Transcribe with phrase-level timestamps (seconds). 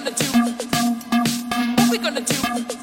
[0.00, 2.77] What we gonna do?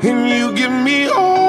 [0.00, 1.48] Can you give me all?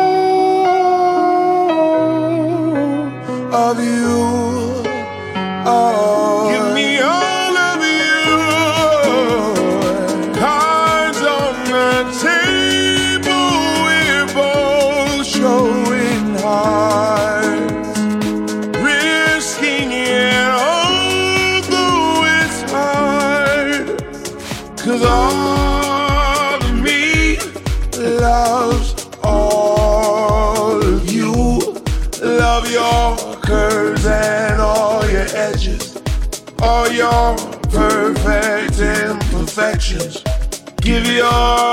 [41.20, 41.69] y'all.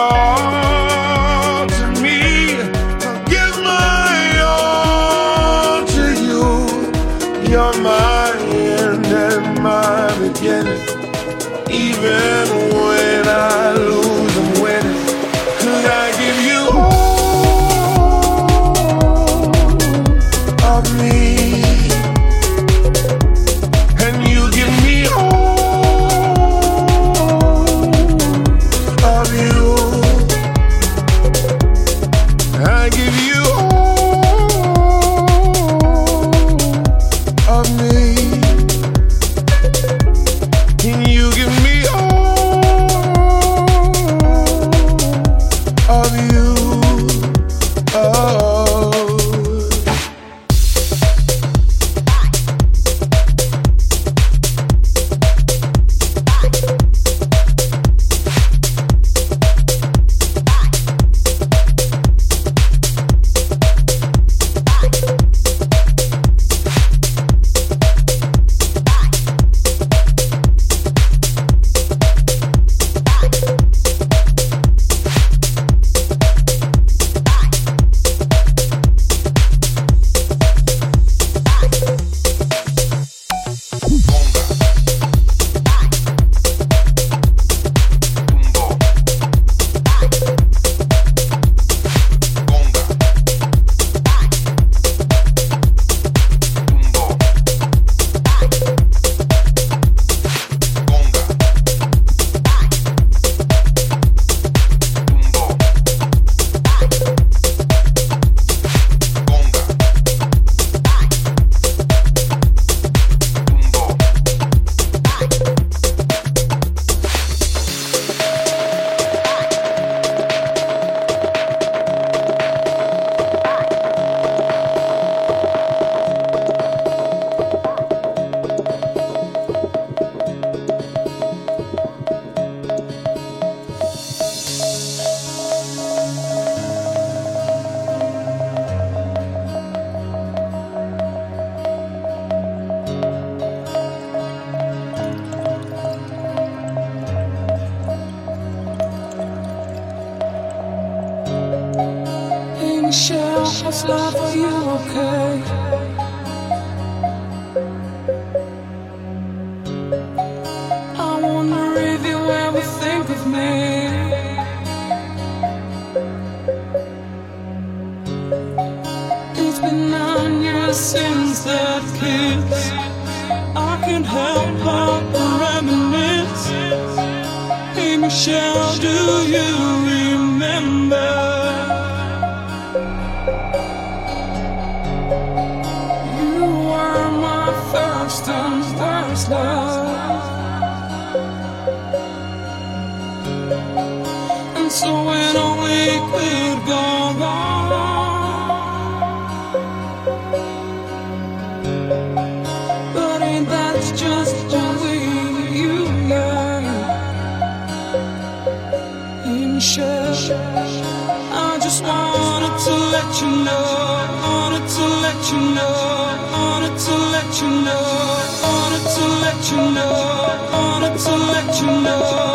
[219.74, 222.25] Know, wanted to let you know,